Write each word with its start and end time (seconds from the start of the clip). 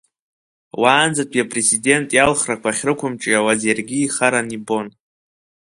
Уаанӡатәи 0.81 1.43
Апрезидент 1.43 2.09
иалхрақәа 2.13 2.69
ахьрықәымҿиауаз 2.71 3.61
иаргьы 3.65 3.97
ихараны 4.01 4.51
ирбон. 4.55 4.87